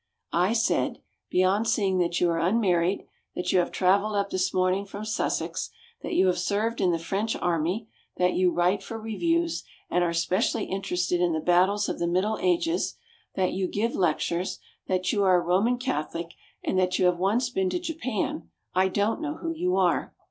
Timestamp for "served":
6.39-6.81